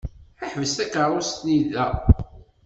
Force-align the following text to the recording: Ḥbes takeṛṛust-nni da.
Ḥbes 0.49 0.71
takeṛṛust-nni 0.77 1.55
da. 1.71 1.87